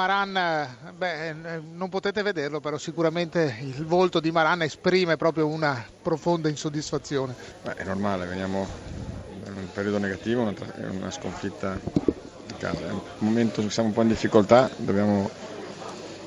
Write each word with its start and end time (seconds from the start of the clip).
Maran, 0.00 0.94
beh, 0.94 1.60
non 1.60 1.90
potete 1.90 2.22
vederlo, 2.22 2.58
però 2.60 2.78
sicuramente 2.78 3.58
il 3.60 3.84
volto 3.84 4.18
di 4.18 4.30
Maran 4.30 4.62
esprime 4.62 5.16
proprio 5.16 5.46
una 5.46 5.86
profonda 6.00 6.48
insoddisfazione. 6.48 7.36
Beh, 7.60 7.74
è 7.74 7.84
normale, 7.84 8.24
veniamo 8.24 8.66
da 9.26 9.50
un 9.50 9.70
periodo 9.70 9.98
negativo, 9.98 10.40
una, 10.40 10.54
una 10.90 11.10
sconfitta 11.10 11.78
in 12.48 12.56
casa. 12.56 12.86
È 12.88 12.92
un 12.92 13.02
momento 13.18 13.60
che 13.60 13.68
siamo 13.68 13.88
un 13.88 13.94
po' 13.94 14.00
in 14.00 14.08
difficoltà, 14.08 14.70
dobbiamo, 14.78 15.28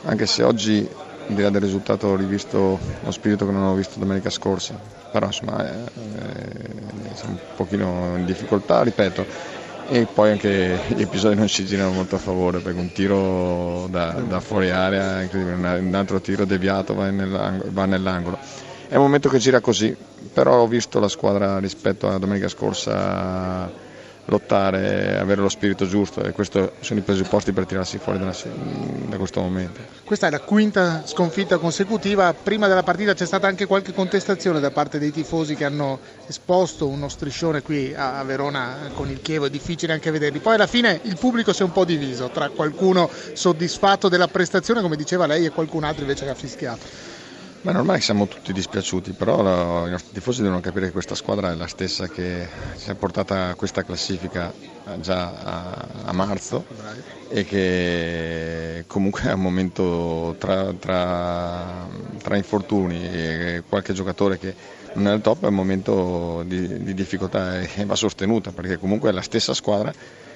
anche 0.02 0.28
se 0.28 0.44
oggi 0.44 0.88
al 1.26 1.36
di 1.36 1.42
là 1.42 1.50
del 1.50 1.62
risultato 1.62 2.08
ho 2.08 2.16
rivisto 2.16 2.80
lo 3.00 3.12
spirito 3.12 3.46
che 3.46 3.52
non 3.52 3.64
ho 3.64 3.74
visto 3.74 3.98
domenica 3.98 4.30
scorsa, 4.30 4.80
però 5.10 5.28
insomma 5.28 5.86
eh, 5.86 5.86
eh, 5.96 7.16
siamo 7.16 7.36
un 7.36 7.40
pochino 7.54 8.18
in 8.18 8.26
difficoltà, 8.26 8.84
ripeto, 8.84 9.26
e 9.86 10.06
poi 10.06 10.32
anche 10.32 10.80
gli 10.88 11.02
episodi 11.02 11.36
non 11.36 11.48
ci 11.48 11.66
girano 11.66 11.92
molto 11.92 12.16
a 12.16 12.20
favore 12.20 12.60
perché 12.60 12.80
un 12.80 12.92
tiro 12.92 13.88
da, 13.90 14.12
da 14.12 14.40
fuori 14.40 14.70
area, 14.70 15.28
un 15.32 15.92
altro 15.94 16.22
tiro 16.22 16.46
deviato 16.46 16.94
va 16.94 17.12
va 17.12 17.86
nell'angolo. 17.86 18.38
È 18.88 18.96
un 18.96 19.02
momento 19.04 19.30
che 19.30 19.40
gira 19.40 19.60
così, 19.60 19.96
però 20.32 20.62
ho 20.62 20.68
visto 20.68 21.00
la 21.00 21.08
squadra 21.08 21.58
rispetto 21.60 22.08
a 22.10 22.18
domenica 22.18 22.48
scorsa 22.48 23.70
lottare, 24.26 25.18
avere 25.18 25.42
lo 25.42 25.50
spirito 25.50 25.86
giusto 25.86 26.24
e 26.24 26.32
questi 26.32 26.70
sono 26.80 27.00
i 27.00 27.04
presupposti 27.04 27.52
per 27.52 27.66
tirarsi 27.66 27.98
fuori 27.98 28.20
da, 28.20 28.34
da, 29.08 29.18
questo 29.18 29.42
momento. 29.42 29.82
Questa 30.04 30.28
è 30.28 30.30
la 30.30 30.40
quinta 30.40 31.04
sconfitta 31.06 31.58
consecutiva, 31.58 32.34
prima 32.34 32.68
della 32.68 32.84
partita 32.84 33.14
c'è 33.14 33.26
stata 33.26 33.48
anche 33.48 33.66
qualche 33.66 33.94
contestazione 33.94 34.60
da 34.60 34.72
parte 34.72 34.98
dei 34.98 35.12
tifosi 35.12 35.56
che 35.56 35.66
hanno 35.66 36.00
esposto 36.28 36.88
uno 36.88 37.10
striscione 37.10 37.62
qui 37.62 37.94
a 37.96 38.24
Verona 38.24 38.92
con 38.94 39.10
il 39.10 39.22
Chievo, 39.22 39.46
è 39.46 39.50
difficile 39.50 39.94
anche 39.94 40.12
vederli, 40.12 40.40
poi 40.40 40.56
alla 40.56 40.68
fine 40.68 41.00
il 41.04 41.18
pubblico 41.18 41.52
si 41.52 41.62
è 41.62 41.66
un 41.66 41.72
po' 41.72 41.86
diviso 41.86 42.30
tra 42.30 42.50
qualcuno 42.50 43.10
soddisfatto 43.34 44.08
della 44.08 44.28
prestazione 44.28 44.82
come 44.82 44.96
diceva 44.96 45.26
lei 45.26 45.46
e 45.46 45.50
qualcun 45.50 45.84
altro 45.84 46.02
invece 46.02 46.24
che 46.24 46.32
ha 46.32 46.36
fischiato. 46.36 47.13
Normale 47.72 48.00
che 48.00 48.04
siamo 48.04 48.28
tutti 48.28 48.52
dispiaciuti, 48.52 49.14
però 49.14 49.88
i 49.88 49.90
nostri 49.90 50.12
tifosi 50.12 50.42
devono 50.42 50.60
capire 50.60 50.88
che 50.88 50.92
questa 50.92 51.16
squadra 51.16 51.52
è 51.52 51.56
la 51.56 51.66
stessa 51.68 52.10
che 52.10 52.46
si 52.76 52.90
è 52.90 52.94
portata 52.94 53.48
a 53.50 53.56
questa 53.56 53.84
classifica 53.84 54.52
eh, 54.52 55.00
già 55.00 55.32
a, 55.32 55.88
a 56.04 56.12
marzo 56.12 56.66
e 57.30 57.46
che 57.46 58.84
comunque 58.86 59.22
è 59.24 59.32
un 59.32 59.40
momento 59.40 60.36
tra, 60.38 60.74
tra, 60.74 61.88
tra, 62.22 62.36
infortuni 62.36 63.02
e 63.10 63.64
qualche 63.68 63.94
giocatore 63.94 64.38
che 64.38 64.54
non 64.96 65.08
è 65.08 65.12
al 65.12 65.22
top, 65.22 65.46
è 65.46 65.48
un 65.48 65.56
momento 65.56 66.44
di, 66.46 66.84
di 66.84 66.94
difficoltà 66.94 67.62
e 67.62 67.86
va 67.86 67.96
sostenuta 67.96 68.52
perché 68.52 68.78
comunque 68.78 69.10
è 69.10 69.14
la 69.14 69.22
stessa 69.22 69.54
squadra 69.54 69.94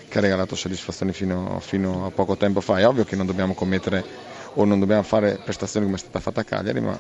che 0.08 0.18
ha 0.18 0.22
regalato 0.22 0.56
soddisfazioni 0.56 1.12
fino, 1.12 1.60
fino 1.60 2.06
a 2.06 2.10
poco 2.10 2.38
tempo 2.38 2.62
fa. 2.62 2.80
È 2.80 2.88
ovvio 2.88 3.04
che 3.04 3.18
non 3.18 3.26
dobbiamo 3.26 3.54
commettere 3.54 4.36
o 4.58 4.66
non 4.66 4.80
dobbiamo 4.80 5.04
fare 5.04 5.40
prestazioni 5.44 5.86
come 5.86 5.98
è 5.98 6.02
stata 6.02 6.20
fatta 6.20 6.42
a 6.42 6.44
Cagliari, 6.44 6.82
ma 6.82 7.00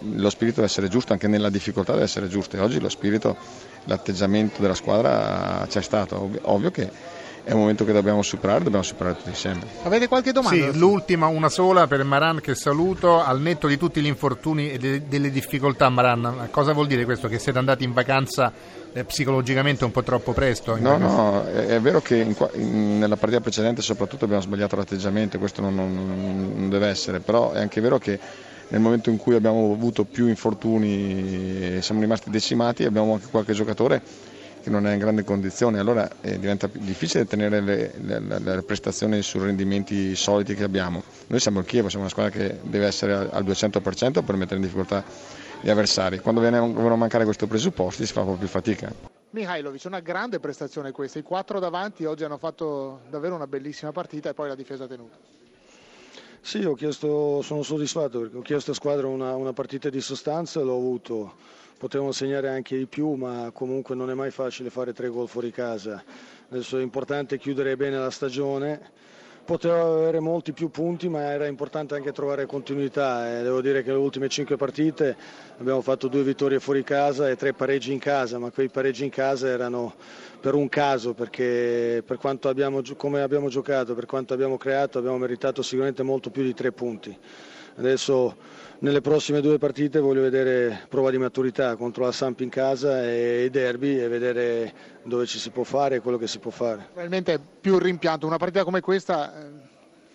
lo 0.00 0.30
spirito 0.30 0.56
deve 0.56 0.66
essere 0.66 0.88
giusto, 0.88 1.12
anche 1.12 1.28
nella 1.28 1.50
difficoltà 1.50 1.92
deve 1.92 2.04
essere 2.04 2.28
giusto 2.28 2.56
e 2.56 2.60
oggi 2.60 2.80
lo 2.80 2.88
spirito, 2.88 3.36
l'atteggiamento 3.84 4.60
della 4.60 4.74
squadra 4.74 5.66
c'è 5.68 5.82
stato, 5.82 6.30
ovvio, 6.42 6.70
che 6.70 6.90
è 7.44 7.52
un 7.52 7.60
momento 7.60 7.84
che 7.84 7.92
dobbiamo 7.92 8.22
superare, 8.22 8.64
dobbiamo 8.64 8.84
superare 8.84 9.16
tutti 9.16 9.28
insieme. 9.28 9.60
Avete 9.82 10.08
qualche 10.08 10.32
domanda? 10.32 10.72
Sì, 10.72 10.78
l'ultima, 10.78 11.26
una 11.26 11.50
sola 11.50 11.86
per 11.86 12.02
Maran 12.02 12.40
che 12.40 12.54
saluto, 12.54 13.22
al 13.22 13.40
netto 13.40 13.66
di 13.66 13.76
tutti 13.76 14.00
gli 14.00 14.06
infortuni 14.06 14.70
e 14.70 14.78
de- 14.78 15.06
delle 15.06 15.30
difficoltà 15.30 15.90
Maran, 15.90 16.48
cosa 16.50 16.72
vuol 16.72 16.86
dire 16.86 17.04
questo? 17.04 17.28
Che 17.28 17.38
siete 17.38 17.58
andati 17.58 17.84
in 17.84 17.92
vacanza 17.92 18.50
psicologicamente 19.02 19.84
un 19.84 19.90
po' 19.90 20.04
troppo 20.04 20.32
presto? 20.32 20.76
No, 20.78 20.96
no, 20.96 21.44
è, 21.46 21.66
è, 21.66 21.80
vero 21.80 22.00
che 22.00 22.18
in, 22.18 22.36
in, 22.54 22.98
nella 23.00 23.16
partita 23.16 23.40
precedente 23.40 23.82
soprattutto 23.82 24.24
abbiamo 24.24 24.42
sbagliato 24.42 24.76
l'atteggiamento, 24.76 25.38
questo 25.38 25.60
non, 25.60 25.74
non, 25.74 26.52
non 26.54 26.68
deve 26.68 26.86
essere, 26.86 27.18
però 27.18 27.50
è 27.50 27.60
anche 27.60 27.80
vero 27.80 27.98
che 27.98 28.18
nel 28.68 28.80
momento 28.80 29.10
in 29.10 29.16
cui 29.16 29.34
abbiamo 29.34 29.72
avuto 29.72 30.04
più 30.04 30.28
infortuni 30.28 31.76
e 31.76 31.82
siamo 31.82 32.00
rimasti 32.00 32.30
decimati 32.30 32.84
abbiamo 32.84 33.14
anche 33.14 33.26
qualche 33.30 33.52
giocatore 33.52 34.00
che 34.64 34.70
non 34.70 34.86
è 34.86 34.94
in 34.94 34.98
grande 34.98 35.24
condizione, 35.24 35.78
allora 35.78 36.10
eh, 36.22 36.38
diventa 36.38 36.70
difficile 36.72 37.26
tenere 37.26 37.60
le, 37.60 37.92
le, 38.00 38.18
le, 38.18 38.62
prestazioni 38.62 39.20
sui 39.20 39.40
rendimenti 39.40 40.16
soliti 40.16 40.54
che 40.54 40.64
abbiamo. 40.64 41.02
Noi 41.26 41.38
siamo 41.38 41.60
il 41.60 41.66
Chievo, 41.66 41.90
siamo 41.90 42.04
una 42.04 42.10
squadra 42.10 42.32
che 42.32 42.60
deve 42.62 42.86
essere 42.86 43.12
al 43.12 43.44
200% 43.44 44.24
per 44.24 44.36
mettere 44.36 44.56
in 44.56 44.62
difficoltà 44.62 45.04
gli 45.60 45.68
avversari. 45.68 46.18
Quando 46.20 46.40
vengono 46.40 46.94
a 46.94 46.96
mancare 46.96 47.24
questi 47.24 47.46
presupposti 47.46 48.06
si 48.06 48.12
fa 48.14 48.20
un 48.22 48.26
po' 48.26 48.32
più 48.36 48.48
fatica. 48.48 48.90
Mihailovic, 49.30 49.82
una 49.84 50.00
grande 50.00 50.40
prestazione 50.40 50.92
questa, 50.92 51.18
i 51.18 51.22
quattro 51.22 51.58
davanti 51.58 52.06
oggi 52.06 52.24
hanno 52.24 52.38
fatto 52.38 53.00
davvero 53.10 53.34
una 53.34 53.46
bellissima 53.46 53.92
partita 53.92 54.30
e 54.30 54.34
poi 54.34 54.48
la 54.48 54.54
difesa 54.54 54.86
tenuta. 54.86 55.16
Sì, 56.40 56.66
chiesto, 56.76 57.42
sono 57.42 57.62
soddisfatto 57.62 58.20
perché 58.20 58.36
ho 58.38 58.42
chiesto 58.42 58.70
a 58.70 58.74
squadra 58.74 59.08
una, 59.08 59.36
una 59.36 59.52
partita 59.52 59.90
di 59.90 60.00
sostanza 60.00 60.60
e 60.60 60.62
l'ho 60.62 60.76
avuto 60.76 61.34
potevamo 61.78 62.12
segnare 62.12 62.48
anche 62.48 62.76
di 62.76 62.86
più, 62.86 63.12
ma 63.12 63.50
comunque 63.52 63.94
non 63.94 64.10
è 64.10 64.14
mai 64.14 64.30
facile 64.30 64.70
fare 64.70 64.92
tre 64.92 65.08
gol 65.08 65.28
fuori 65.28 65.50
casa. 65.50 66.02
Adesso 66.50 66.78
è 66.78 66.82
importante 66.82 67.38
chiudere 67.38 67.76
bene 67.76 67.98
la 67.98 68.10
stagione. 68.10 69.02
Poteva 69.44 69.82
avere 69.82 70.20
molti 70.20 70.52
più 70.52 70.70
punti, 70.70 71.06
ma 71.10 71.30
era 71.30 71.46
importante 71.46 71.94
anche 71.94 72.12
trovare 72.12 72.46
continuità. 72.46 73.38
E 73.38 73.42
devo 73.42 73.60
dire 73.60 73.82
che 73.82 73.90
le 73.90 73.98
ultime 73.98 74.28
cinque 74.28 74.56
partite 74.56 75.14
abbiamo 75.58 75.82
fatto 75.82 76.08
due 76.08 76.22
vittorie 76.22 76.60
fuori 76.60 76.82
casa 76.82 77.28
e 77.28 77.36
tre 77.36 77.52
pareggi 77.52 77.92
in 77.92 77.98
casa, 77.98 78.38
ma 78.38 78.50
quei 78.50 78.70
pareggi 78.70 79.04
in 79.04 79.10
casa 79.10 79.48
erano 79.48 79.94
per 80.40 80.54
un 80.54 80.70
caso, 80.70 81.12
perché 81.12 82.02
per 82.06 82.16
quanto 82.16 82.48
abbiamo, 82.48 82.80
come 82.96 83.20
abbiamo 83.20 83.50
giocato, 83.50 83.94
per 83.94 84.06
quanto 84.06 84.32
abbiamo 84.32 84.56
creato, 84.56 84.98
abbiamo 84.98 85.18
meritato 85.18 85.60
sicuramente 85.60 86.02
molto 86.02 86.30
più 86.30 86.42
di 86.42 86.54
tre 86.54 86.72
punti. 86.72 87.14
Adesso 87.76 88.36
nelle 88.80 89.00
prossime 89.00 89.40
due 89.40 89.58
partite 89.58 89.98
voglio 89.98 90.20
vedere 90.20 90.86
prova 90.88 91.10
di 91.10 91.18
maturità 91.18 91.74
contro 91.74 92.04
la 92.04 92.12
Samp 92.12 92.40
in 92.40 92.48
casa 92.48 93.02
e 93.04 93.44
i 93.44 93.50
derby 93.50 93.98
e 93.98 94.08
vedere 94.08 94.72
dove 95.02 95.26
ci 95.26 95.38
si 95.38 95.50
può 95.50 95.64
fare 95.64 95.96
e 95.96 96.00
quello 96.00 96.16
che 96.18 96.28
si 96.28 96.38
può 96.38 96.50
fare. 96.52 96.82
Probabilmente 96.84 97.40
più 97.60 97.78
rimpianto, 97.78 98.26
una 98.26 98.36
partita 98.36 98.62
come 98.62 98.80
questa 98.80 99.34
eh, 99.34 99.50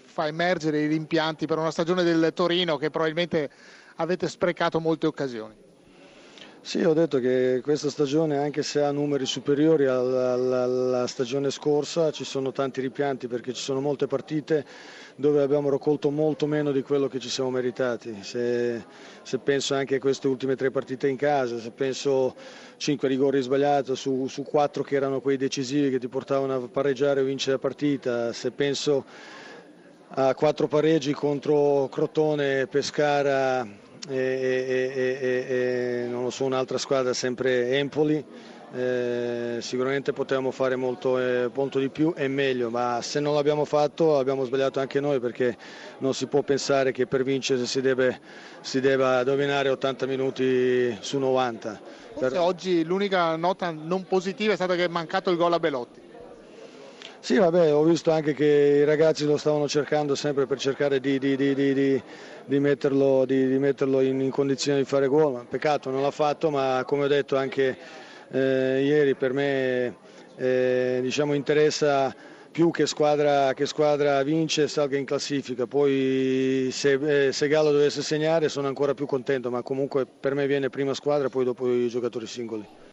fa 0.06 0.28
emergere 0.28 0.81
i 0.81 0.88
rimpianti 0.88 1.47
per 1.47 1.58
una 1.58 1.72
stagione 1.72 2.03
del 2.03 2.31
Torino 2.34 2.78
che 2.78 2.90
probabilmente 2.90 3.50
avete 3.96 4.30
sprecato 4.30 4.80
molte 4.80 5.08
occasioni. 5.08 5.68
Sì, 6.69 6.84
ho 6.84 6.94
detto 6.94 7.18
che 7.18 7.62
questa 7.63 7.90
stagione, 7.90 8.38
anche 8.38 8.62
se 8.62 8.84
ha 8.84 8.91
numeri 8.91 9.25
superiori 9.25 9.88
alla, 9.88 10.34
alla, 10.34 10.62
alla, 10.62 11.07
stagione 11.07 11.50
scorsa, 11.50 12.12
ci 12.12 12.24
sono 12.24 12.52
tanti 12.52 12.80
rimpianti 12.80 13.28
perché 13.28 13.53
ci 13.53 13.62
sono 13.63 13.81
molte 13.81 14.06
partite 14.06 14.63
dove 15.16 15.41
abbiamo 15.41 15.72
raccolto 15.72 16.12
molto 16.12 16.46
meno 16.46 16.72
di 16.72 16.84
quello 16.84 17.08
che 17.08 17.18
ci 17.18 17.28
siamo 17.28 17.50
meritati. 17.50 18.19
Se, 18.22 18.85
se 19.24 19.40
penso 19.40 19.74
anche 19.74 19.96
a 19.96 20.00
queste 20.00 20.28
ultime 20.28 20.56
tre 20.56 20.69
partite 20.69 21.08
in 21.08 21.16
casa, 21.18 21.58
se 21.59 21.72
penso 21.72 22.35
cinque 22.78 23.08
rigori 23.08 23.41
sbagliati 23.41 23.96
su, 23.96 24.28
su 24.28 24.44
quattro 24.44 24.84
che 24.84 24.96
erano 24.96 25.22
quei 25.22 25.38
decisivi 25.38 25.90
che 25.90 25.97
ti 25.97 26.08
portavano 26.08 26.53
a 26.53 26.68
pareggiare 26.68 27.22
o 27.22 27.24
vincere 27.24 27.53
la 27.53 27.58
partita, 27.58 28.31
se 28.31 28.52
penso 28.52 29.06
a 30.09 30.35
quattro 30.35 30.68
pareggi 30.68 31.13
contro 31.13 31.90
Crotone, 31.91 32.68
Pescara 32.68 33.88
e, 34.08 34.16
e, 34.16 35.46
e, 35.50 36.08
non 36.08 36.24
lo 36.24 36.30
so, 36.30 36.46
un'altra 36.46 36.78
squadra 36.78 37.14
sempre 37.14 37.78
Empoli. 37.78 38.24
Eh, 38.72 39.58
sicuramente 39.62 40.14
potevamo 40.14 40.52
fare 40.52 40.76
molto, 40.76 41.18
eh, 41.18 41.50
molto, 41.52 41.80
di 41.80 41.90
più 41.90 42.14
e 42.16 42.28
meglio, 42.28 42.70
ma 42.70 43.00
se 43.02 43.20
non 43.20 43.34
l'abbiamo 43.34 43.66
fatto 43.66 44.20
abbiamo 44.20 44.46
sbagliato 44.46 44.80
anche 44.80 45.00
noi 45.00 45.20
perché 45.20 45.58
non 46.00 46.14
si 46.14 46.28
può 46.28 46.44
pensare 46.44 46.92
che 46.92 47.08
per 47.08 47.24
vincere 47.24 47.66
si, 47.66 47.82
deve, 47.82 48.22
si 48.62 48.80
debba 48.80 49.24
dominare 49.24 49.70
80 49.70 50.06
minuti 50.06 50.96
su 51.00 51.18
90. 51.18 51.82
Per... 52.20 52.38
Oggi 52.38 52.84
l'unica 52.84 53.36
nota 53.38 53.72
non 53.72 54.06
positiva 54.06 54.54
è 54.54 54.56
stata 54.56 54.76
che 54.76 54.84
è 54.84 54.88
mancato 54.88 55.32
il 55.32 55.38
gol 55.38 55.54
a 55.54 55.59
Belotti. 55.59 56.09
Sì, 57.29 57.38
vabbè, 57.38 57.72
ho 57.75 57.84
visto 57.84 58.09
anche 58.09 58.34
che 58.34 58.79
i 58.81 58.84
ragazzi 58.85 59.23
lo 59.23 59.38
stavano 59.38 59.67
cercando 59.67 60.16
sempre 60.16 60.47
per 60.47 60.57
cercare 60.57 61.00
di, 61.00 61.19
di, 61.19 61.35
di, 61.35 61.53
di 61.53 62.59
metterlo, 62.59 63.23
metterlo 63.28 64.02
in, 64.02 64.20
in, 64.20 64.31
condizione 64.31 64.79
di 64.79 64.85
fare 64.85 65.05
gol. 65.05 65.46
Peccato, 65.47 65.91
non 65.91 66.02
l'ha 66.02 66.09
fatto, 66.09 66.49
ma 66.49 66.81
come 66.87 67.03
ho 67.03 67.08
detto 67.08 67.37
anche 67.37 67.78
eh, 68.31 68.81
ieri 68.84 69.14
per 69.14 69.34
me 69.34 69.96
eh, 70.37 70.97
diciamo, 71.03 71.35
interessa 71.35 72.11
più 72.49 72.72
che 72.72 72.87
squadra, 72.87 73.53
che 73.53 73.67
squadra 73.67 74.23
vince 74.23 74.67
salga 74.67 74.97
in 74.97 75.05
classifica. 75.05 75.67
Poi 75.67 76.70
se, 76.72 77.28
eh, 77.28 77.32
se 77.32 77.47
Gallo 77.47 77.72
dovesse 77.72 78.02
segnare 78.02 78.49
sono 78.49 78.66
ancora 78.66 78.96
più 78.96 79.05
contento, 79.05 79.52
ma 79.52 79.61
comunque 79.61 80.08
per 80.08 80.34
me 80.34 80.47
viene 80.47 80.72
prima 80.72 80.96
squadra 80.96 81.28
e 81.28 81.29
poi 81.29 81.46
dopo 81.46 81.72
i 81.72 81.90
giocatori 81.90 82.25
singoli. 82.25 82.89